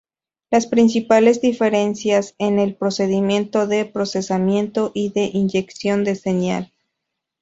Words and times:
Las 0.49 0.65
principales 0.65 1.41
diferencias 1.41 2.33
en 2.39 2.57
el 2.57 2.73
procedimiento 2.73 3.67
de 3.67 3.85
procesamiento 3.85 4.89
y 4.95 5.09
de 5.11 5.25
inyección 5.31 6.03
de 6.03 6.15
señal. 6.15 6.71